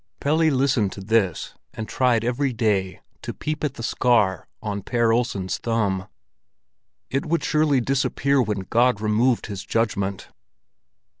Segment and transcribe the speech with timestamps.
[0.19, 5.11] Pelle listened to this, and tried every day to peep at the scar on Per
[5.13, 6.07] Olsen's thumb.
[7.11, 10.29] It would surely disappear when God removed his judgment!